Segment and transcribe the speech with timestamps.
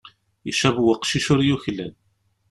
[0.49, 1.93] Icab weqcic ur yuklal.